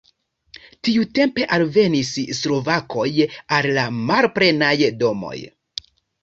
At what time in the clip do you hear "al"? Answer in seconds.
3.59-3.69